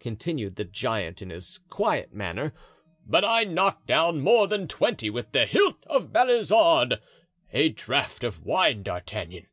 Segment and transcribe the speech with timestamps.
[0.00, 2.54] continued the giant, in his quiet manner;
[3.06, 7.00] "but I knocked down more than twenty with the hilt of Balizarde.
[7.52, 9.46] A draught of wine, D'Artagnan."